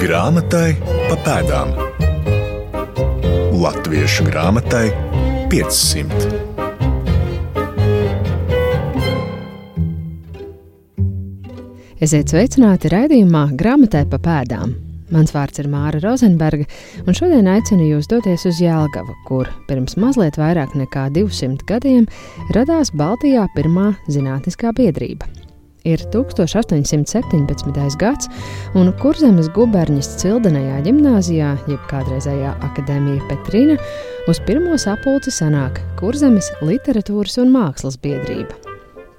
[0.00, 1.74] Grāmatai pa pēdām.
[3.60, 4.86] Latviešu grāmatai
[5.52, 6.30] 500.
[12.00, 14.72] Esiet sveicināti raidījumā Grāmatai pa pēdām.
[15.12, 16.64] Mans vārds ir Māra Rozenberga,
[17.04, 22.08] un šodien aicinu jūs doties uz Jēlgavu, kur pirms mazliet vairāk nekā 200 gadiem
[22.56, 25.28] radās Baltijā pirmā zinātniskā biedrība.
[25.88, 27.96] Ir 1817.
[27.96, 28.28] gads,
[28.76, 33.78] un Kurzemes guberņas cildenajā gimnājā, jeb kādreizējā akadēmija Petrina,
[34.28, 38.58] uz pirmo sapulci sanāk Kurzemes literatūras un mākslas biedrība.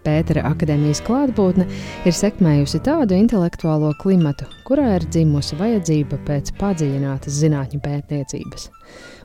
[0.06, 1.66] Pētera akadēmijas klātbūtne
[2.06, 8.70] ir sekmējusi tādu intelektuālo klimatu, kurā ir dzimusi vajadzība pēc padziļinātas zinātņu pētniecības.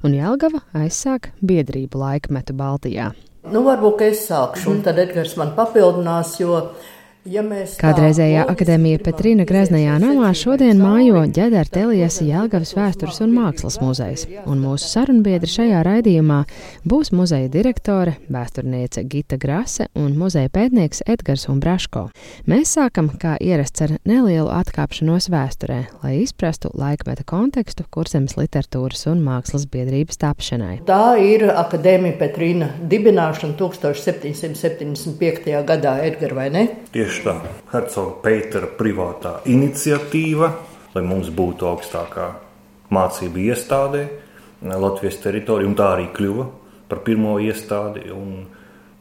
[0.05, 3.13] Un Jelgava aizsāk biedrību laikmetu Baltijā.
[3.47, 6.96] Nu, varbūt es sākšu, un tad Edgars man papildinās, jo Ja
[7.27, 14.61] Kādreizējā akadēmija Petrīna Greznajā namā šodien mājo ģedara Telijas Jelgavas vēstures un mākslas muzejs, un
[14.63, 16.37] mūsu sarunbiedri šajā raidījumā
[16.87, 22.05] būs muzeja direktore, vēsturniece Gita Grase un muzeja pētnieks Edgars Umbraško.
[22.47, 29.25] Mēs sākam, kā ierasts, ar nelielu atkāpšanos vēsturē, lai izprastu laikmeta kontekstu kurzemes literatūras un
[29.27, 30.79] mākslas biedrības tapšanai.
[30.87, 35.51] Tā ir akadēmija Petrīna dibināšana 1775.
[35.67, 36.67] gadā, Edgar, vai ne?
[36.95, 37.37] Tieši tā
[37.73, 40.51] Hercoga Peitera privātā iniciatīva,
[40.95, 42.29] lai mums būtu augstākā
[42.93, 44.07] mācība iestādē
[44.67, 46.47] Latvijas teritorijā, un tā arī kļuva
[46.89, 48.07] par pirmo iestādi.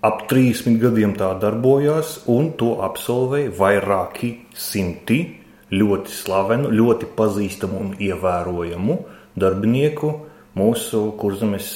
[0.05, 5.19] Ap 30 gadiem tā darbojās, un to absolvēja vairāki simti
[5.73, 8.99] ļoti slavenu, ļoti pazīstamu un ievērojamu
[9.35, 10.11] darbinieku
[10.55, 11.69] mūsu kurzemes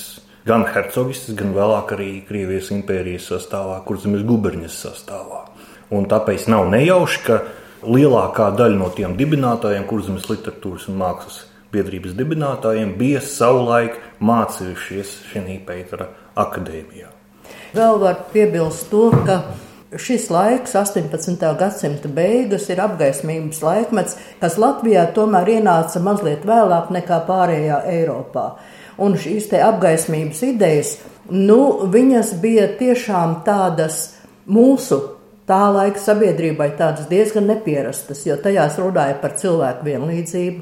[0.48, 5.49] gan hercogistas, gan vēlāk arī Krievijas impērijas sastāvā, kurzemes guberņas sastāvā.
[5.96, 7.40] Un tāpēc nav nejauši, ka
[7.84, 15.58] lielākā daļa no tiem dibinātājiem, kurzemes literatūras un mākslas biedrības dibinātājiem, bija savulaik mācījušies šajā
[15.66, 17.10] Pētera akadēmijā.
[17.74, 19.42] Vēl var piebilst to, ka
[19.98, 21.46] šis laiks, 18.
[21.58, 28.52] gadsimta beigas, ir apgaismības laikmets, kas Latvijā tomēr ienāca mazliet vēlāk nekā pārējā Eiropā.
[29.00, 30.98] Un šīs apgaismības idejas,
[31.30, 34.18] nu, viņas bija tiešām tādas
[34.50, 35.19] mūsu
[35.50, 40.62] tā laika sabiedrībai tādas diezgan nepierastas, jo tajās runāja par cilvēku vienlīdzību,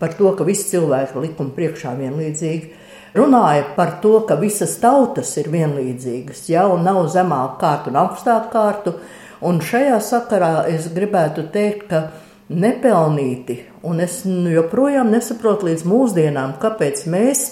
[0.00, 2.84] par to, ka visi cilvēki ir likuma priekšā vienlīdzīgi.
[3.16, 8.96] Runāja par to, ka visas tautas ir vienlīdzīgas, jau nav zemāka kārta un augstāka kārta.
[9.46, 12.02] Un šajā sakarā es gribētu teikt, ka
[12.52, 17.46] nepelnīti, un es nu joprojām nesaprotu līdz mūsdienām, kāpēc mēs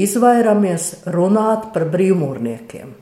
[0.00, 2.99] izvairāmies runāt par brīvmūrniekiem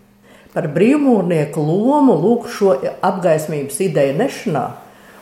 [0.59, 2.73] par brīvmūrnieku lomu lūk šo
[3.07, 4.65] apgaismības ideju nešanā.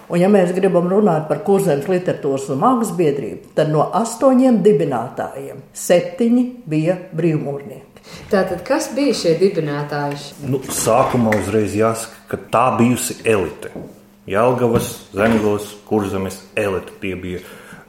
[0.06, 5.60] Un, ja mēs gribam runāt par kurzemes literatūras un mākslas biedrību, tad no astoņiem dibinātājiem
[5.76, 8.04] septiņi bija brīvmūrnieki.
[8.30, 10.46] Tātad, kas bija šie dibinātāji?
[10.46, 13.74] Nu, sākumā uzreiz jāsaka, ka tā bijusi elite.
[14.30, 16.94] Jālgavas, Zemgals, Kurzemes elite.
[17.02, 17.42] Tie bija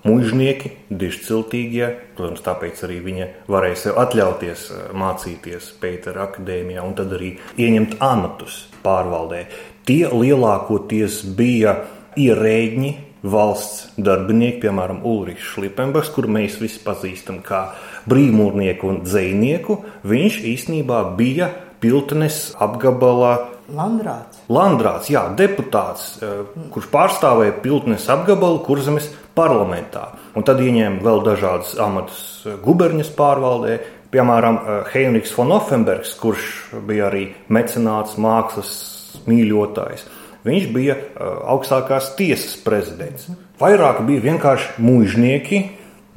[0.06, 1.90] mužnieki, dišciltīgie.
[2.18, 7.98] Protams, tāpēc arī viņa varēja sev atļauties eh, mācīties Pētera akadēmijā un tad arī ieņemt
[8.04, 9.46] amatus pārvaldē.
[9.88, 11.78] Tie lielākoties bija
[12.20, 12.96] ierēģi,
[13.28, 17.64] valsts darbinieki, piemēram, Ulrichs Šlipenbachs, kuru mēs visi pazīstam kā
[18.10, 19.80] brīvmūrnieku un dzējnieku.
[20.08, 23.36] Viņš īstenībā bija Piltnes apgabalā
[23.68, 24.40] Landrāts.
[24.48, 30.10] Landrāts, jā, deputāts, eh, kurš pārstāvēja Piltnes apgabalu Kurzemes parlamentā.
[30.36, 32.22] Un tad ieņēma vēl dažādas amatus
[32.66, 33.80] guberņas pārvaldē,
[34.12, 38.72] piemēram, eh, Heinrichs von Offenbergs, kurš bija arī mecenāts, mākslas
[39.28, 40.08] mīļotājs.
[40.48, 43.30] Viņš bija eh, augstākās tiesas prezidents.
[43.60, 45.64] Vairāk bija vienkārši mužnieki,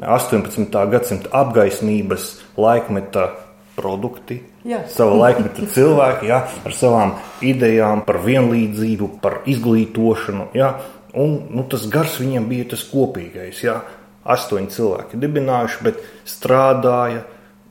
[0.01, 0.87] 18.
[0.91, 3.27] gadsimta apgaismības laikmeta
[3.77, 4.83] produkti, jā.
[4.93, 7.15] sava laikmeta cilvēki, jā, ar savām
[7.45, 10.51] idejām par vienlīdzību, par izglītošanu.
[10.57, 10.75] Jā.
[11.19, 13.65] Un, nu, tas gars viņiem bija tas kopīgais.
[13.65, 13.81] Jā.
[14.31, 17.25] Astoņi cilvēki dibinājuši, bet strādāja,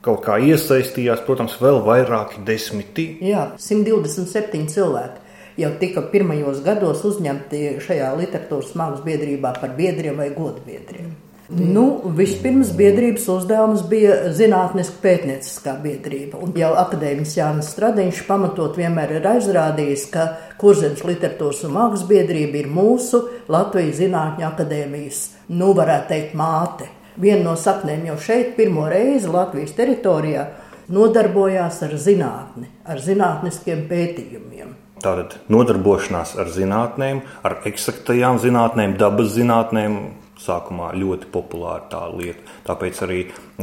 [0.04, 3.06] kaut kā iesaistījās, protams, vēl vairāki desmiti.
[3.24, 5.28] Jā, 127 cilvēki
[5.62, 11.12] jau tika pirmajos gados uzņemti šajā literatūras mākslas biedrībā par biedriem vai godbiedriem.
[11.50, 16.38] Nu, vispirms biedrības uzdevums bija zinātniska pētnieciskā biedrība.
[16.38, 20.28] Un jau akadēmiķis Jānis Stradiņš pamatot vienmēr ir aizrādījis, ka
[20.60, 25.24] Kurzemes literatūras un mākslas biedrība ir mūsu Latvijas Zinātņu akadēmijas,
[25.58, 26.86] nu varētu teikt, māte.
[27.18, 30.46] Viena no saknēm jau šeit pirmo reizi Latvijas teritorijā
[30.90, 34.76] nodarbojās ar zinātni, ar zinātniskiem pētījumiem.
[35.00, 39.96] Tātad nodarbošanās ar zinātnēm, ar eksaktajām zinātnēm, dabas zinātnēm,
[40.40, 42.44] sākumā ļoti populāra tā lieta.
[42.66, 43.20] Tāpēc arī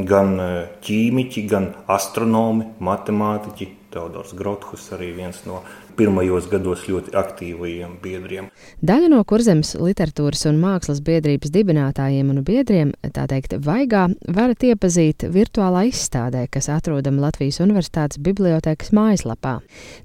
[0.08, 0.38] gan
[0.86, 5.62] ķīmiķi, gan astronomi, matemātiķi, Teodors Grothus arī viens no
[5.98, 8.50] pirmajos gados ļoti aktīvajiem biedriem.
[8.86, 14.06] Daļa no kurzemes literatūras un mākslas biedrības dibinātājiem un biedriem, tā teikt, vaigā,
[14.38, 19.58] varat iepazīt virtuālā izstādē, kas atrodama Latvijas Universitātes bibliotēkas mājaslapā.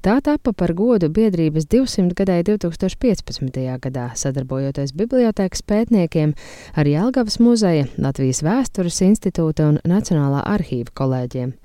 [0.04, 3.62] Tā tapa par godu biedrības 200 gadai 2015.
[3.86, 6.36] gadā, sadarbojoties bibliotēkas pētniekiem
[6.76, 11.56] ar Jelgavas muzeja, Latvijas vēstures institūta un Nacionālā arhīva kolēģiem.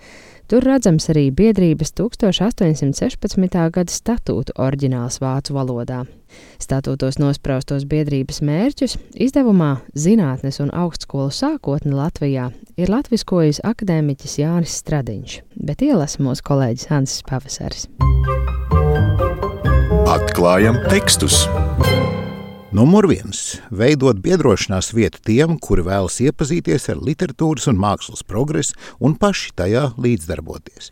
[0.47, 3.57] Tur redzams arī biedrības 1816.
[3.75, 6.05] gada statūtu oriģināls vācu valodā.
[6.63, 8.95] Statūtos nospraustos biedrības mērķus
[9.27, 12.47] izdevumā Zinātnes un augstskolu sākotne Latvijā
[12.79, 17.89] ir latviskojis akadēmiķis Jānis Stradiņš, bet ielasa mūsu kolēģis Hansis Pavasaris.
[20.07, 21.43] Atklājam tekstus!
[22.75, 29.15] Numur viens- veidot biedrošanās vietu tiem, kuri vēlas iepazīties ar literatūras un mākslas progresu un
[29.15, 30.91] paši tajā līdzdarboties.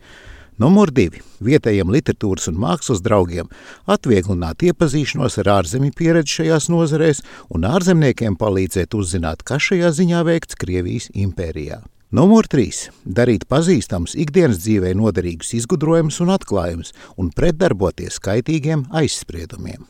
[0.58, 3.50] Numur divi- vietējiem literatūras un mākslas draugiem
[3.86, 7.20] atvieglināt iepazīšanos ar ārzemju pieredzi šajās nozarēs
[7.50, 11.82] un ārzemniekiem palīdzēt uzzināt, kas šajā ziņā veikts Krievijas impērijā.
[12.10, 12.88] Numur 3.
[13.04, 19.84] Darīt pazīstams ikdienas dzīvē noderīgus izgudrojumus un atklājumus un pretdarboties kaitīgiem aizspriedumiem.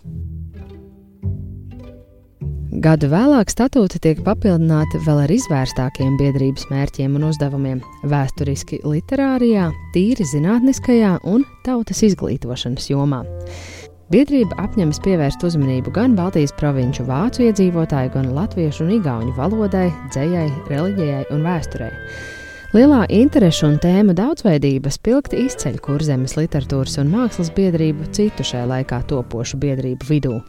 [2.76, 7.78] Gadu vēlāk statūti tiek papildināti vēl ar izvērstākiem biedrības mērķiem un uzdevumiem-
[8.12, 13.22] vēsturiski literārijā, tīri zinātniskajā un tautas izglītošanas jomā.
[14.12, 20.50] Biedrība apņemas pievērst uzmanību gan Baltijas provinču vācu iedzīvotāju, gan latviešu un igauņu valodai, dzējai,
[20.68, 21.90] reliģijai un vēsturei.
[22.74, 29.00] Lielā interešu un tēmu daudzveidība spilgti izceļ kurzemes literatūras un mākslas biedrību citu šajā laikā
[29.08, 30.42] topošu biedrību vidū.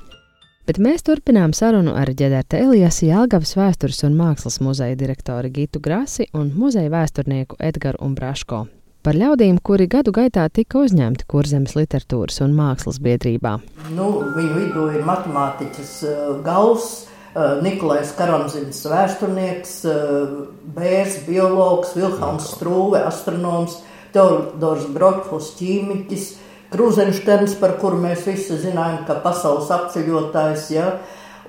[0.67, 6.25] Bet mēs turpinām sarunu ar ģenerta Elijas Jālgavas vēstures un mākslas muzeja direktoru Gitu Grasi
[6.35, 8.65] un muzeja vēsturnieku Edgaru Umbraško.
[8.99, 13.53] Par ļaudīm, kuri gadu gaitā tika uzņemti kurzemes literatūras un mākslas biedrībā.
[13.95, 20.33] Nu, viņu vidū ir matemātiķis uh, Gauss, uh, Nikolais Karamzinis, vēsturnieks, uh,
[20.75, 23.79] Bērs, biologs, Vilhelms Strūve, astronoms,
[24.11, 26.27] Teodors Grotfus, ķīmiķis,
[26.73, 30.89] Krūzenšterns, par kuru mēs visi zinājām, ka pasaules apceļotājs, ja,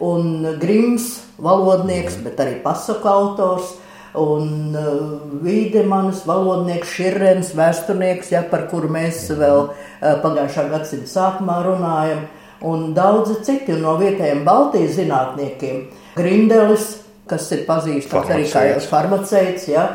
[0.04, 1.08] un Grims,
[1.42, 3.72] valodnieks, bet arī pasaku autors,
[4.18, 9.74] un uh, Vīdemanis, valodnieks, Širrens, vēsturnieks, ja, par kuru mēs vēl uh,
[10.22, 12.22] pagājušā gadsimta sākumā runājam,
[12.68, 15.82] un daudzi citi no vietējiem Baltijas zinātniekiem.
[16.18, 16.88] Grindelis,
[17.28, 19.90] kas ir pazīstams arī kā farmaceits, ja,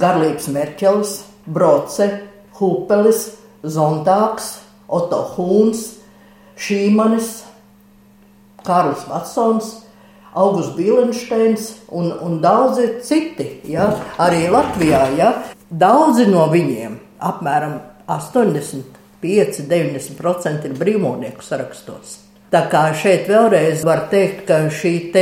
[0.00, 1.18] Garlīgs Merķelis,
[1.50, 2.08] Broce,
[2.60, 4.58] Hupelis, Zontāks,
[4.90, 6.00] Oto Hūns,
[6.60, 7.44] Šīmanis,
[8.66, 9.70] Kārlis Vatsons,
[10.30, 15.08] Augusts Bīlensteins un, un daudzi citi, ja, arī Latvijā.
[15.18, 15.32] Ja.
[15.70, 17.80] Daudzi no viņiem, apmēram
[18.10, 22.18] 85-90% ir brīvmonieku sarakstos.
[22.50, 25.12] Tā kā šeit vēlreiz var teikt, ka šī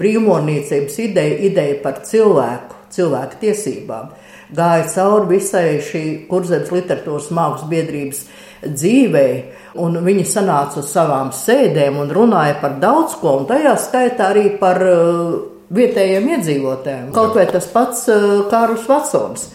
[0.00, 4.06] brīvmonīcības ideja, ideja par cilvēku, cilvēku tiesībām,
[4.56, 8.24] gāja cauri visai šī kurzemes literatūras mākslas biedrības
[8.66, 9.34] dzīvei.
[9.80, 14.48] Un viņi sanāca uz savām sēdēm un runāja par daudz ko, un tajā skaitā arī
[14.60, 15.38] par uh,
[15.70, 17.08] vietējiem iedzīvotājiem.
[17.14, 19.46] Kaut vai tas pats uh, Kārlis Vatsons.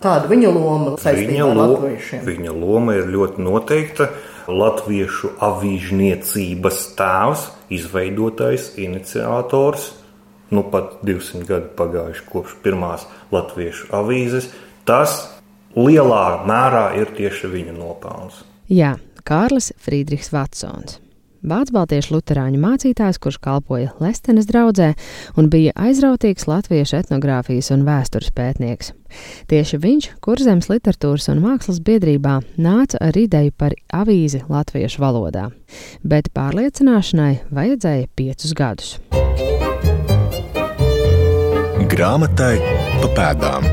[0.00, 2.22] Kāda viņa loma saistībā ar latviešiem?
[2.24, 4.08] Viņa loma ir ļoti noteikta.
[4.50, 7.42] Latviešu avīžniecības tēvs,
[7.76, 9.90] izveidotājs, iniciators,
[10.50, 14.50] nu pat 200 gadi pagājuši kopš pirmās latviešu avīzes.
[14.88, 15.20] Tas
[15.76, 18.42] lielā mērā ir tieši viņa nopelns.
[18.70, 20.98] Jā, Kārlis Friedrichs Vatsons.
[21.40, 24.90] Vācu baltiešu luterāņu mācītājs, kurš kalpoja Lestenes draugzē
[25.40, 28.92] un bija aizrautīgs latviešu etnogrāfijas un vēstures pētnieks.
[29.48, 35.48] Tieši viņš Kurzemes literatūras un mākslas biedrībā nāca ar ideju par avīzi latviešu valodā,
[36.04, 38.98] bet pārliecināšanai vajadzēja piecus gadus.
[41.90, 42.60] Grāmatai
[43.00, 43.64] pa pēdām.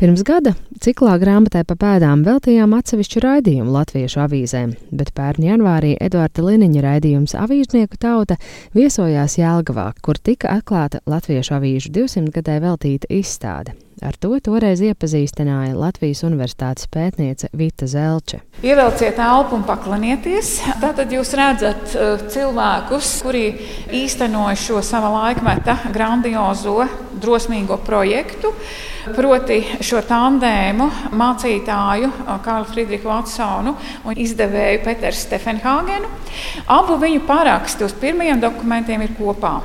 [0.00, 6.42] Pirms gada ciklā grāmatai pa pēdām veltījām atsevišķu raidījumu latviešu avīzēm, bet pērn janvārī Eduarda
[6.42, 8.40] Liniņa raidījums Avīžnieku tauta
[8.74, 13.78] viesojās Jēlgavā, kur tika atklāta latviešu avīžu 200 gadē veltīta izstāde.
[14.04, 18.42] Ar to toreiz iepazīstināja Latvijas Universitātes pētniece Vita Zelče.
[18.60, 20.50] Ievelciet elpu un paklanieties.
[20.82, 23.46] Tātad jūs redzat uh, cilvēkus, kuri
[23.96, 26.82] īstenoja šo sava laikmeta grandiozo
[27.16, 28.52] drosmīgo projektu,
[29.16, 32.12] proti šo tandēmu mācītāju
[32.44, 33.72] Kārlu Friedrichu Vatsonu
[34.04, 36.12] un izdevēju Peteru Stefenhāgenu.
[36.76, 39.56] Abu viņu paraksti uz pirmajiem dokumentiem ir kopā.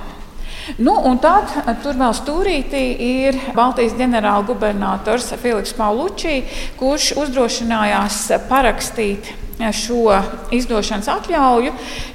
[0.77, 1.51] Nu, un tad
[1.83, 6.41] tur vēl stūrītī ir Baltijas ģenerālgubernators Filips Paulučī,
[6.79, 9.33] kurš uzdrošinājās parakstīt
[9.69, 10.15] šo
[10.55, 11.73] izdošanas atļauju,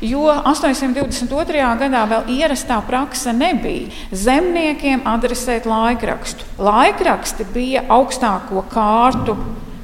[0.09, 1.61] jo 822.
[1.83, 6.49] gadā vēl ierastā praksa nebija zemniekiem adresēt laikrakstu.
[6.59, 9.37] Laikraksti bija augstāko kārtu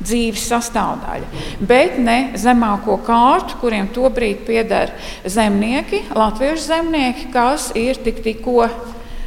[0.03, 4.93] dzīves sastāvdaļa, bet ne zemāko kārtu, kuriem tobrīd pieder
[5.25, 8.67] zemnieki, latviešu zemnieki, kas ir tik tikko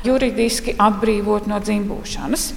[0.06, 2.52] juridiski atbrīvot no dzimbūšanas.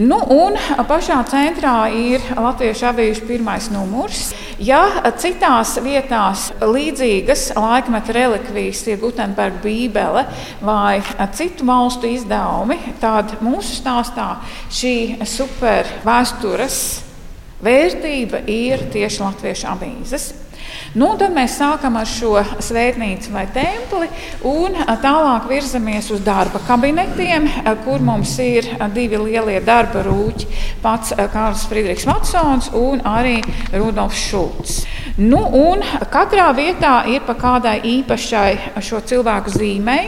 [0.00, 0.54] Nu, un
[0.88, 4.30] pašā centrā ir Latviešu avīžu pirmais numurs.
[4.56, 4.86] Ja
[5.20, 10.24] citās vietās līdzīgas laikmeta relikvijas ir Gutenberga bībele
[10.64, 11.02] vai
[11.36, 14.30] citu valstu izdevumi, tad mūsu stāstā
[14.72, 14.96] šī
[15.28, 16.78] supervēstures
[17.62, 20.32] vērtība ir tieši Latviešu avīzes.
[20.92, 24.08] Nu, tad mēs sākam ar šo svētnīcu vai templi
[24.48, 27.48] un tālāk virzamies uz darba kabinetiem,
[27.86, 30.48] kur mums ir divi lielie darba rūķi.
[30.82, 33.38] Pats Kārlis Friedrichs Vatsons un arī
[33.72, 34.82] Rudolfs Šulcs.
[35.20, 35.42] Nu,
[36.08, 40.06] katrā vietā ir pa kādai īpašai šo cilvēku zīmei.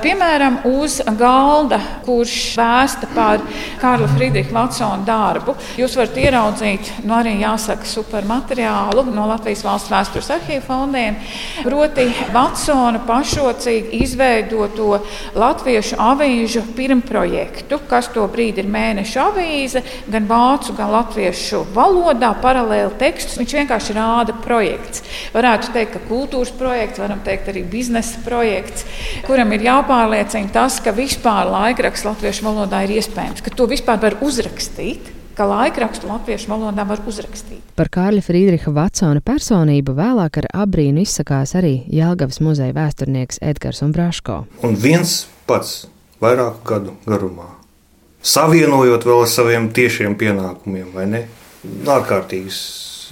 [0.00, 1.76] Piemēram, uz galda,
[2.06, 3.42] kurš vēsta par
[3.80, 10.30] Kārla Friedricha Vatsona darbu, jūs varat ieraudzīt, nu arī jāsaka, supermateriālu no Latvijas valsts vēstures
[10.38, 11.18] arhīvu fondiem,
[11.66, 15.02] proti Vatsona pašrocīgi izveidoto
[15.36, 22.96] latviešu avīžu pirmprojektu, kas to brīdi ir mēneša avīze, gan vācu, gan latviešu valodā, paralēli
[23.00, 23.36] tekstus.
[23.42, 25.04] Viņš vienkārši rāda projekts.
[25.34, 28.86] Varētu teikt, ka kultūras projekts, varam teikt arī biznesa projekts,
[29.26, 34.20] kuram ir jāpārliecina tas, ka vispār laikraksts latviešu valodā ir iespējams, ka to vispār var
[34.24, 37.62] uzrakstīt ka laikrakstu latviešu valodā var uzrakstīt.
[37.78, 44.40] Par Kārļa Friedricha Vatsona personību vēlāk ar abrīnu izsakās arī Jālgavas muzeja vēsturnieks Edgars Umbraško.
[44.66, 45.86] Un viens pats
[46.22, 47.52] vairāku gadu garumā,
[48.18, 51.24] savienojot vēl ar saviem tiešiem pienākumiem, vai ne?
[51.86, 52.58] Ārkārtīgs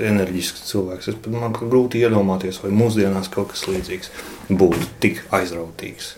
[0.05, 1.11] enerģisks cilvēks.
[1.13, 4.13] Es man grūti iedomāties, vai mūsdienās kaut kas līdzīgs
[4.51, 6.15] būtu tik aizrautīgs,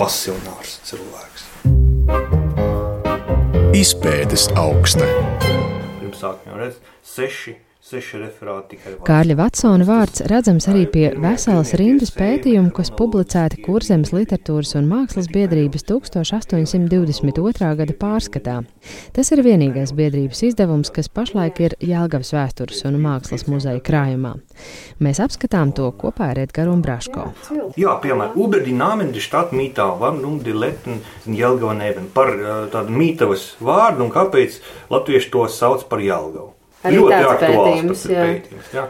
[0.00, 1.46] pasionārs cilvēks.
[3.76, 5.08] Izpētes augsta.
[6.00, 13.60] Pirms sākuma redzēt, seši Kārļa Vatsona vārds redzams arī pie veselas rindas pētījumu, kas publicēti
[13.62, 17.68] Kurzemes literatūras un mākslas biedrības 1822.
[17.78, 18.56] gada pārskatā.
[19.14, 24.34] Tas ir vienīgais biedrības izdevums, kas pašlaik ir Jālgavas vēstures un mākslas muzeja krājumā.
[24.98, 27.28] Mēs apskatām to kopā ar Edgaru un Braško.
[27.78, 29.86] Jā, piemēram, Uber die Namen der Stadt Mītā,
[30.42, 32.34] die Letten sind Jelgava neven, par
[32.74, 34.58] tādu mītavas vārdu un kāpēc
[34.90, 36.55] latvieši to sauc par Jelgavu.
[36.86, 38.06] Arī ļoti tāds pētījums.
[38.12, 38.24] Jā.
[38.30, 38.86] pētījums jā.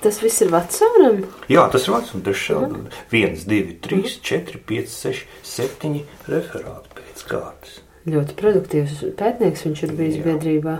[0.00, 1.20] Tas viss ir Vatsonam?
[1.52, 2.24] Jā, tas ir Vatsonam.
[2.24, 3.02] Tas šādi uh -huh.
[3.12, 7.80] 1, 2, 3, 4, 5, 6, 7 referāti pēc kārtas.
[8.08, 10.24] Ļoti produktīvs pētnieks viņš ir bijis jā.
[10.24, 10.78] biedrībā.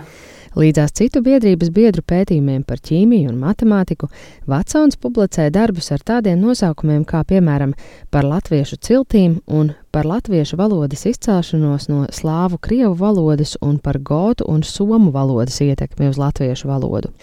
[0.51, 4.09] Līdzās citu biedrības biedru pētījumiem par ķīmiju un matemātiku,
[4.51, 7.71] Vatsons publicē darbus ar tādiem nosaukumiem kā, piemēram,
[8.11, 14.43] par latviešu ciltīm un par latviešu valodas izcelšanos no slāvu krievu valodas un par gotu
[14.51, 17.13] un somu valodas ietekmi uz latviešu valodu.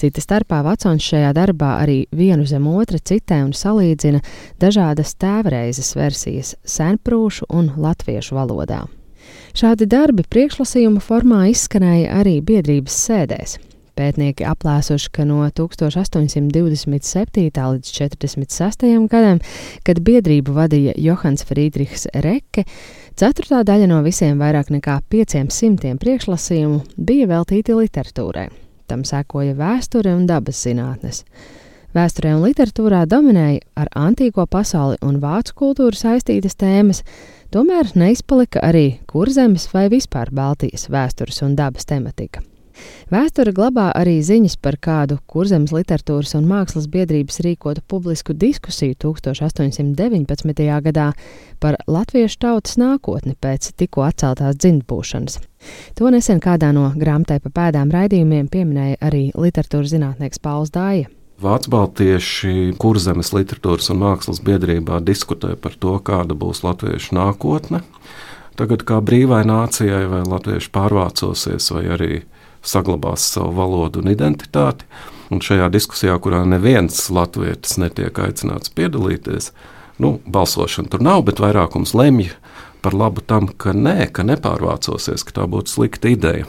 [0.00, 4.24] Cita starpā Vatsons šajā darbā arī vienu zem otra citē un salīdzina
[4.64, 8.86] dažādas tēvreizes versijas senprūšu un latviešu valodā.
[9.58, 13.56] Šādi darbi priekšlasījuma formā izskanēja arī biedrības sēdēs.
[13.98, 17.48] Pētnieki aplēsuši, ka no 1827.
[17.50, 18.86] līdz 46.
[19.10, 19.40] gadam,
[19.82, 22.68] kad biedrību vadīja Johans Friedrichs Reke,
[23.18, 26.78] ceturtā daļa no visiem vairāk nekā 500 priekšlasījumu
[27.10, 28.46] bija veltīti literatūrai.
[28.86, 31.24] Tam sekoja vēsture un dabas zinātnes.
[31.96, 37.02] Vēsturē un literatūrā dominēja ar antīko pasauli un vācu kultūru saistītas tēmas,
[37.48, 42.42] Tomēr neizpalika arī kurzemes vai vispār Baltijas vēstures un dabas tematika.
[43.08, 50.68] Vēsture glabā arī ziņas par kādu kurzemes literatūras un mākslas biedrības rīkotu publisku diskusiju 1819.
[50.84, 51.08] gadā
[51.58, 55.40] par latviešu tautas nākotni pēc tikko atceltās dzimtbūšanas.
[55.96, 61.08] To nesen kādā no grāmatai pa pēdām raidījumiem pieminēja arī literatūras zinātnieks Pauls Dāja.
[61.38, 67.84] Vācu baltieši kurzemes literatūras un mākslas biedrībā diskutē par to, kāda būs latviešu nākotne.
[68.58, 72.12] Tagad kā brīvai nācijai vai latvieši pārvācosies vai arī
[72.66, 74.88] saglabās savu valodu un identitāti.
[75.30, 79.52] Un šajā diskusijā, kurā neviens latvietis netiek aicināts piedalīties,
[79.98, 82.30] Nu, balsošana tur nav, bet vairākums lemj
[82.82, 86.46] par labu tam, ka nē, ka nepārvācosies, ka tā būtu slikta ideja.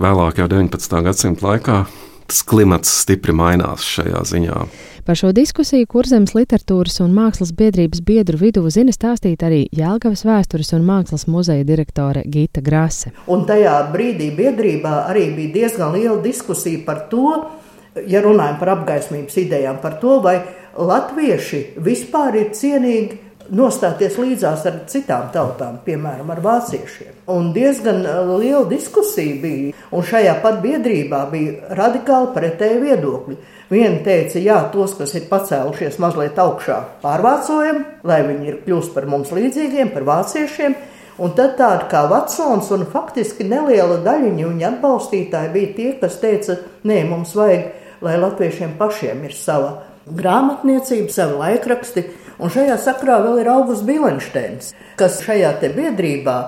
[0.00, 1.02] Vēlāk, jau 19.
[1.04, 1.82] gadsimta laikā,
[2.30, 4.58] tas klimats stipri mainās šajā ziņā.
[5.02, 10.70] Par šo diskusiju Kurzemes literatūras un mākslas biedrības biedru vidū zina stāstīt arī Jēlgavas vēstures
[10.76, 13.10] un mākslas muzeja direktore Gita Grase.
[13.26, 17.32] Un tajā brīdī biedrībā arī bija diezgan liela diskusija par to,
[18.06, 20.36] ja runājam par apgaismības idejām, par to, vai
[20.78, 23.18] latvieši vispār ir cienīgi
[23.54, 27.22] nostāties līdzās ar citām tautām, piemēram, ar vāciešiem.
[27.34, 33.38] Un diezgan uh, liela diskusija bija, un šajā pat biedrībā bija radikāli pretēji viedokļi.
[33.70, 39.06] Viena teica, jā, tos, kas ir pacēlušies mazliet augšā, pārvācojam, lai viņi ir kļūst par
[39.10, 40.74] mums līdzīgiem, par vāciešiem.
[41.20, 46.56] Un tad tāda kā Vatsons un faktiski neliela daļiņa viņa atbalstītāji bija tie, kas teica,
[46.88, 47.68] nē, mums vajag,
[48.00, 49.74] lai latviešiem pašiem ir sava
[50.16, 52.04] grāmatniecība, savi laikraksti,
[52.40, 56.38] Un šajā sakrā vēl ir Augusts Bilensteins, kas šajā biedrībā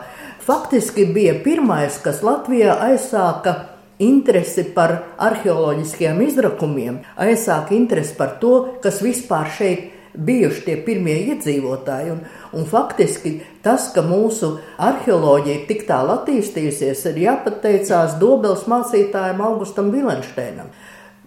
[0.42, 3.54] faktiski bija pirmais, kas Latvijā aizsāka
[4.02, 12.16] interesi par arheoloģiskiem izrakumiem, aizsāka interesi par to, kas vispār šeit bijuši tie pirmie iedzīvotāji.
[12.16, 12.25] Un,
[12.56, 20.72] un faktiski tas, ka mūsu arheoloģija tik tālu attīstījusies, ir jāpateicās Dobels mācītājam Augustam Vilensteinam.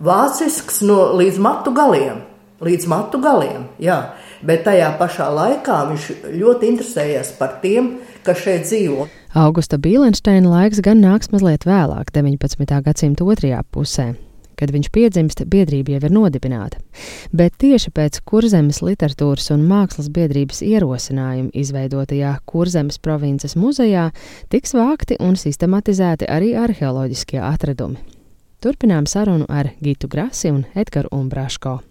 [0.02, 2.26] Vācisks no līdz matu galiem.
[2.66, 8.68] Līdz matu galiem, jā bet tajā pašā laikā viņš ļoti interesējās par tiem, kas šeit
[8.68, 9.08] dzīvo.
[9.36, 12.78] Augusta Bīlensteina laiks gan nāks mazliet vēlāk, 19.
[12.86, 14.14] gadsimta otrajā pusē.
[14.56, 16.80] Kad viņš piedzimst, biedrība jau ir nodibināta.
[17.36, 24.08] Bet tieši pēc Kurzemes literatūras un mākslas biedrības ierosinājuma izveidotajā Kurzemes provinces muzejā
[24.54, 28.00] tiks vākti un sistematizēti arī arheoloģiskie atradumi.
[28.64, 31.82] Turpinām sarunu ar Gitu Grasi un Edgars Umbraško.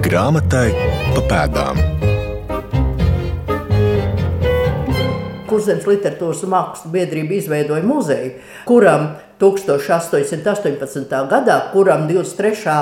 [0.00, 0.70] Grāmatai
[1.12, 1.76] pa pēdām.
[5.50, 8.30] Kurzemes literatūras un mākslas biedrība izveidoja muzeju,
[8.64, 9.10] kuram
[9.42, 11.04] 1818.
[11.28, 12.78] gadā, kuram 23.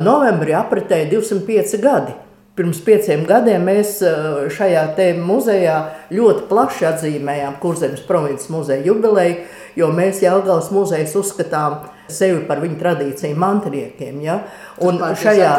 [0.00, 2.16] novembrī apritēja 205 gadi.
[2.56, 4.88] Pirms pieciem gadiem mēs eh, šajā
[5.20, 5.76] muzejā
[6.12, 9.42] ļoti plaši atzīmējām Kurzemes provinces muzeja jubileju,
[9.76, 11.82] jo mēs Jālgavas muzejs uzskatām
[12.14, 14.20] sevi par viņu tradīciju mantiniekiem.
[14.24, 14.38] Ja?
[14.82, 15.50] Un šajā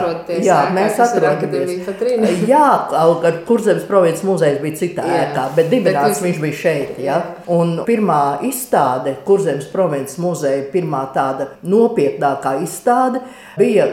[0.43, 1.89] jā, mēs atrodamies.
[2.53, 5.19] Jā, kā Kurzemes provinces muzejs bija citā jā.
[5.25, 6.95] ēkā, bet dibināts bet viņš bija šeit.
[7.03, 7.19] Ja?
[7.51, 13.23] Un pirmā izstāde, Kurzemes provinces muzeja, pirmā tāda nopietnākā izstāde
[13.59, 13.87] bija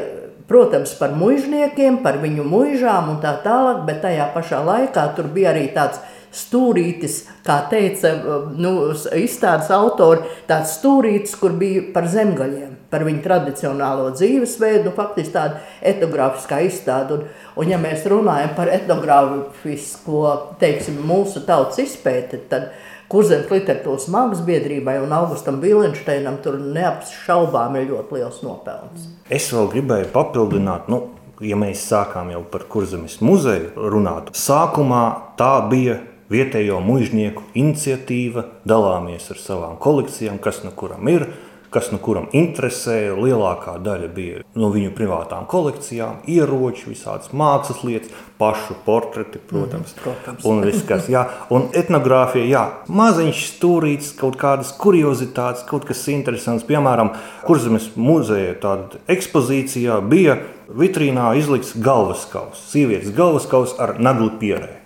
[0.50, 5.52] Protams, par mužniekiem, par viņu mūžām un tā tālāk, bet tajā pašā laikā tur bija
[5.52, 6.00] arī tāds
[6.34, 8.12] stūrītis, kā teica
[8.54, 8.72] nu,
[9.18, 15.60] izstādes autori, tāds stūrītis, kur bija par zemgaļiem, par viņu tradicionālo dzīvesveidu, nu, faktiski tāda
[15.92, 17.18] etnogrāfiskā izstāde.
[17.18, 17.26] Un,
[17.62, 20.22] un ja mēs runājam par etnogrāfisko,
[20.62, 22.72] teiksim, mūsu tautas izpēti, tad
[23.10, 29.08] Kurzemes literatūras mākslas biedrībai un Augustam Bilensteinam tur neapšaubām ir ļoti liels nopelns.
[29.26, 31.08] Es vēl gribēju papildināt, nu,
[31.42, 35.02] ja mēs sākām jau par Kurzemes muzeju runāt, sākumā
[35.40, 35.98] tā bija
[36.30, 41.28] vietējo mužnieku iniciatīva, dalāmies ar savām kolekcijām, kas no kuram ir
[41.70, 42.98] kas nu kuram interesē.
[43.14, 49.94] Lielākā daļa bija no viņu privātām kolekcijām, ieroči, visādas mākslas lietas, pašu portreti, protams.
[49.94, 50.46] Mm, protams.
[50.48, 56.66] Un viss, kas jā, un etnogrāfija, jā, maziņš stūrīts, kaut kādas kuriozitātes, kaut kas interesants.
[56.68, 57.14] Piemēram,
[57.46, 60.40] Kurzemes muzeja tādā ekspozīcijā bija
[60.70, 64.79] vitrīnā izlikts galvaskaus, sievietes galvaskaus ar naglu pierē.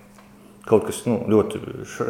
[0.65, 1.61] Kaut kas nu, ļoti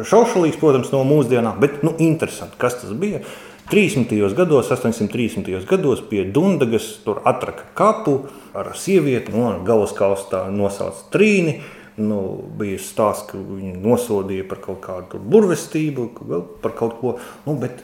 [0.07, 3.23] šaušalīgs, protams, no mūsdienām, bet nu, interesanti, kas tas bija.
[3.71, 4.35] 30.
[4.37, 5.65] gados, 830.
[5.65, 8.19] gados pie Dunkas tur atraka kapu
[8.53, 11.57] ar sievieti, no nu, galvaskaustā nosauca trīni.
[11.95, 12.19] Nu,
[12.59, 16.09] bija stāsts, ka viņi nosodīja par kaut kādu burvestību,
[16.61, 17.13] par kaut ko,
[17.47, 17.81] nu, bet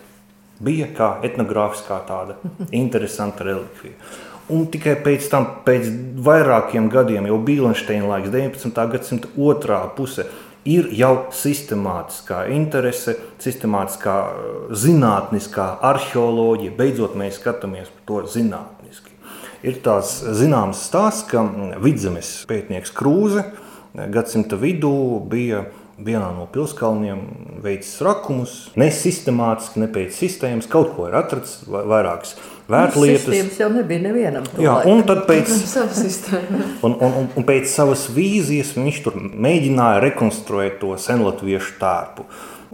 [0.62, 2.38] bija kā etnogrāfiskā tāda
[2.84, 3.96] interesanta relikvija.
[4.52, 5.88] Un tikai pēc tam, pēc
[6.26, 8.82] vairākiem gadiem, jau Bīlensteina laiks, 19.
[8.92, 10.28] gadsimta otrā pusē,
[10.68, 16.76] ir jau sistemātiskā interese, sistemātiskā eh, zinātniskā arheoloģija.
[16.78, 19.16] Beidzot, mēs skatāmies par to zinātniski.
[19.66, 25.66] Ir tāds zināms stāsts, ka mm, vidzemes pētnieks Krūze eh, gadsimta vidū bija
[26.02, 27.20] vienā no pilskalniem
[27.62, 32.34] veicis rakumus, nesistemātiski, ne pēc sistēmas, kaut ko ir atrasts, vairākas
[32.72, 33.28] vērtlietas.
[33.28, 34.48] Tas jau nebija nevienam.
[34.62, 35.52] Jā, un tad pēc,
[36.82, 42.28] un, un, un, un pēc savas vīzijas viņš tur mēģināja rekonstruēt to senlatviešu tērpu.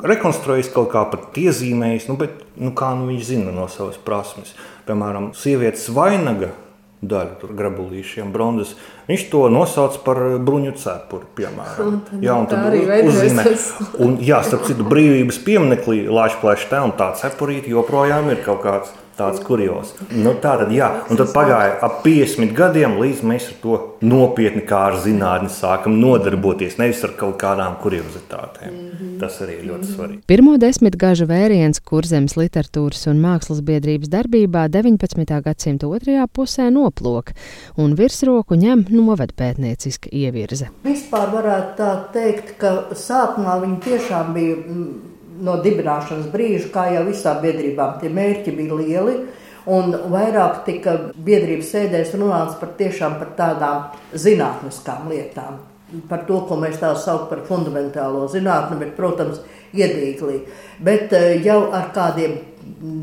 [0.08, 4.54] Rekonstruējis kaut kā pat iezīmējis, nu, bet nu, kā nu viņš zina no savas prasmes.
[4.86, 6.54] Piemēram, sievietes vainaga
[7.02, 8.74] daļu, tur grabulīšiem, bronzas.
[9.08, 12.00] Viņš to nosauc par bruņu cepuri, piemēram.
[12.24, 13.46] Jā, un tad uzzīmē.
[14.04, 18.96] Un, jā, starp citu, brīvības pieminekli Lāčplēša tā un tā cepurīte joprojām ir kaut kāds
[19.18, 19.96] Tāds kurjos.
[20.14, 24.62] Nu, tā tad, jā, un tad pagāja ap 50 gadiem, līdz mēs ar to nopietni
[24.68, 26.76] kā ar zinātni sākam nodarboties.
[26.78, 28.70] Nevis ar kaut kādām kuriozitātēm.
[28.70, 29.16] Mm -hmm.
[29.20, 29.96] Tas arī ir ļoti mhm.
[29.96, 30.22] svarīgi.
[30.28, 35.42] Pirmo desmitgažu vēriens Kurzemes literatūras un mākslas biedrības darbībā 19.
[35.42, 37.34] gadsimta otrajā pusē noplok,
[37.78, 40.70] un virsroku ņem novedpētnieciska ievirze.
[40.84, 47.04] Vispār varētu tā teikt, ka sākumā viņi tiešām bija mm, no dibināšanas brīža, kā jau
[47.08, 49.18] visām biedrībām, tie mērķi bija lieli.
[49.68, 53.82] Un vairāk tika biedrības sēdēs runāts par tiešām par tādām
[54.16, 55.58] zinātniskām lietām.
[56.08, 59.42] Par to, ko mēs tā saucam par fundamentālo zinātni, bet, protams,
[59.76, 60.42] iedīglī.
[60.84, 62.40] Bet eh, jau ar kādiem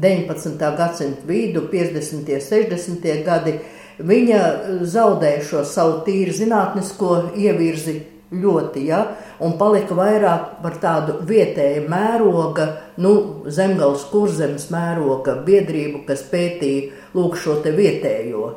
[0.01, 0.57] 19.
[0.79, 2.33] gadsimta vidu, 50.
[2.33, 3.13] un 60.
[3.25, 3.59] gadi,
[4.01, 4.41] viņa
[4.89, 8.01] zaudēja šo savu tīri zinātnisko ievirzi
[8.33, 9.01] ļoti, ja,
[9.45, 12.69] un palika vairāk par tādu vietēju mēroga,
[13.03, 13.15] nu,
[13.47, 18.53] zemgals kurzemes mēroga biedrību, kas pētīja lūk šo te vietējo.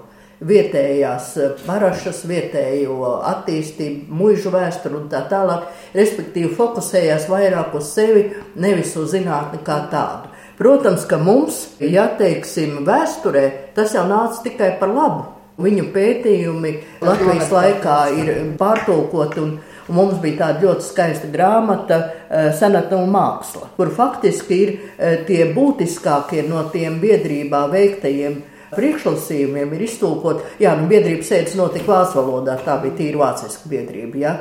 [0.48, 1.32] Vietējās
[1.66, 5.66] parašas, vietējo attīstību, mūžu vēsturi un tā tālāk,
[5.98, 8.28] respektīvi fokusējās vairāk uz sevi,
[8.62, 10.30] nevis uz zinātni kā tādu.
[10.58, 15.37] Protams, ka mums, ja teiksim, vēsturē, tas jau nāca tikai par labu.
[15.58, 18.28] Viņu pētījumi Latvijas laikā ir
[18.60, 19.46] pārtulkoti
[19.94, 21.98] mums bija tāda ļoti skaista grāmata,
[22.30, 28.38] eh, Senatūra māksla, kur faktiski ir eh, tie būtiskākie no tiem biedrībā veiktajiem
[28.76, 34.20] priekšlasījumiem ir iztulkot, jā, nu, biedrības sēdes notika vācu valodā, tā bija tīra vāciska biedrība,
[34.22, 34.34] jā,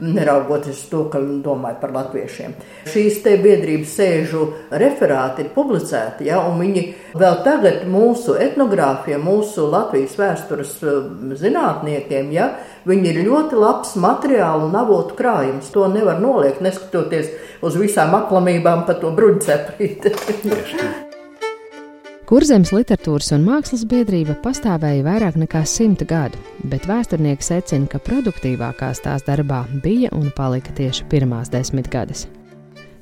[0.00, 2.54] neraugoties to, ka domāju par latviešiem.
[2.90, 6.84] Šīs te biedrības sēžu referāti ir publicēti, jā, un viņi
[7.20, 10.76] vēl tagad mūsu etnogrāfiem, mūsu Latvijas vēstures
[11.40, 12.50] zinātniekiem, jā,
[12.88, 15.70] viņi ir ļoti labs materiālu un avotu krājums.
[15.74, 17.32] To nevar noliekt, neskatoties
[17.64, 20.14] uz visām aklamībām par to bruģceprīti.
[22.24, 26.40] Kurzemes literatūras un mākslas biedrība pastāvēja vairāk nekā simta gadu,
[26.72, 32.24] bet vēsturnieki secina, ka produktīvākās tās darbā bija un palika tieši pirmās desmitgades.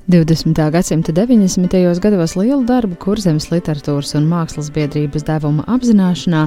[0.07, 0.71] 20.
[0.71, 1.99] gadsimta 90.
[1.99, 6.41] gados lielu darbu Kurzemes literatūras un mākslas biedrības devuma apzināšanā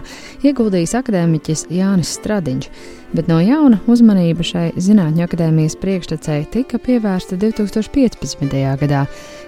[0.45, 2.69] ieguldījis akadēmiķis Jānis Stradiņš,
[3.17, 8.61] bet no jauna uzmanība šai Zinātņu akadēmijas priekštecei tika pievērsta 2015.
[8.85, 9.07] gadā,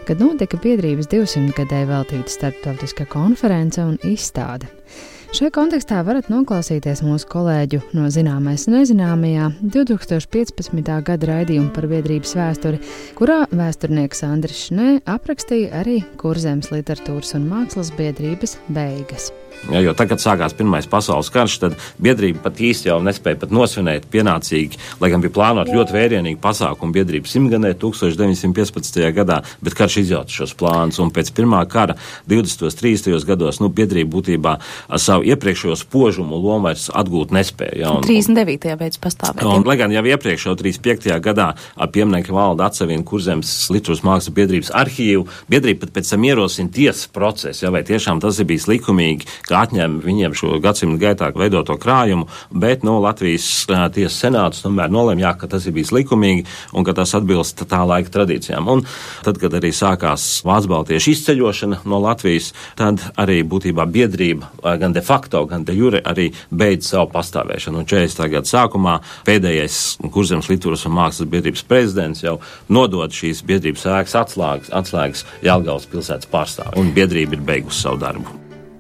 [0.09, 4.78] kad notika biedrības 200 gadē veltīta starptautiska konference un izstāde.
[5.29, 10.81] Šajā kontekstā varat noklausīties mūsu kolēģu no Zināmais nezināmajā 2015.
[11.05, 12.81] gada raidījuma par biedrības vēsturi,
[13.19, 19.29] kurā vēsturnieks Andris Šnē aprakstīja arī Kurzemes literatūras un mākslas biedrības beigas.
[19.69, 24.07] Ja, jo tagad sākās Pirmais pasaules karš, tad biedrība pat īsti jau nespēja pat nosvinēt
[24.13, 29.03] pienācīgi, lai gan bija plānota ļoti vērienīga pasākuma biedrības simtgadē 1915.
[29.17, 31.01] gadā, bet karš izjauca šos plānus.
[31.03, 31.99] Un pēc Pirmā kara
[32.31, 32.65] 20.
[32.65, 33.27] un 30.
[33.29, 34.55] gados nu, biedrība būtībā
[34.97, 37.77] savu iepriekšējo spožumu lomu vairs atgūt nespēja.
[37.83, 38.73] Ja, un, 39.
[38.81, 39.45] beidz pastāvēt.
[39.45, 41.13] Un, lai gan jau iepriekš, jau 35.
[41.25, 46.73] gadā ap pieminiektu valda atsevienu Kurzemes Lietuvas mākslas biedrības arhīvu, biedrība pat pēc tam ierosina
[46.73, 51.77] tiesas procesu, ja vai tiešām tas ir bijis likumīgi, atņem viņiem šo gadsimtu gaitā veidoto
[51.81, 53.47] krājumu, bet no nu, Latvijas
[53.95, 58.13] tiesas senāts tomēr nolēma, ka tas ir bijis likumīgi un ka tas atbilst tā laika
[58.15, 58.69] tradīcijām.
[58.69, 58.85] Un
[59.27, 65.03] tad, kad arī sākās Vācu baltiešu izceļošana no Latvijas, tad arī būtībā biedrība gan de
[65.05, 67.83] facto, gan de jure arī beidz savu pastāvēšanu.
[67.83, 68.25] Un 40.
[68.33, 72.39] gada sākumā pēdējais Kurzemes literatūras un mākslas biedrības prezidents jau
[72.73, 78.38] nodod šīs biedrības ēkas atslēgas, atslēgas Jelgavas pilsētas pārstāvjiem, un biedrība ir beigusi savu darbu.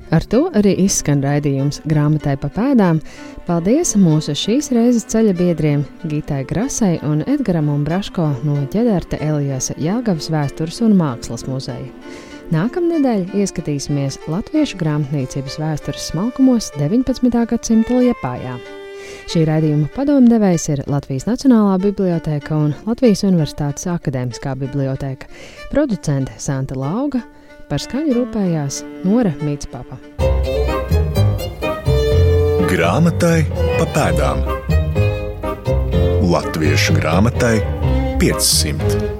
[0.08, 3.02] Ar to arī izskan raidījums grāmatai pa pēdām.
[3.44, 10.30] Paldies mūsu šīs reizes ceļa biedriem Gitai Grasai un Edgaram Umbraško no ķederta Elijas Jāgavas
[10.32, 11.92] vēstures un mākslas muzeja.
[12.48, 17.44] Nākamnedēļ ieskatīsimies latviešu grāmatniecības vēstures smalkumos 19.
[17.50, 18.56] gadsimta liepājā.
[19.28, 25.28] Šī raidījuma padomdevējs ir Latvijas Nacionālā biblioteka un Latvijas Universitātes Akademiskā biblioteka,
[25.68, 27.20] producente Santa Lauga
[27.68, 29.98] Par skaņu rūpējās Nora Mītspapa.
[32.70, 33.44] Grāmatai
[33.76, 34.40] pa pēdām
[36.32, 37.58] Latviešu grāmatai
[38.24, 39.17] 500.